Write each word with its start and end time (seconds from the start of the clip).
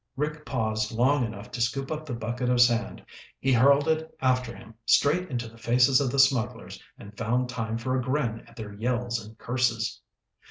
Rick 0.15 0.47
paused 0.47 0.91
long 0.91 1.23
enough 1.23 1.51
to 1.51 1.61
scoop 1.61 1.91
up 1.91 2.07
the 2.07 2.15
bucket 2.15 2.49
of 2.49 2.59
sand. 2.59 3.05
He 3.39 3.53
hurled 3.53 3.87
it 3.87 4.09
after 4.19 4.55
him, 4.55 4.73
straight 4.83 5.29
into 5.29 5.47
the 5.47 5.59
faces 5.59 6.01
of 6.01 6.09
the 6.09 6.17
smugglers 6.17 6.81
and 6.97 7.15
found 7.15 7.49
time 7.49 7.77
for 7.77 7.95
a 7.95 8.01
grin 8.01 8.43
at 8.47 8.55
their 8.55 8.73
yells 8.73 9.23
and 9.23 9.37
curses. 9.37 10.01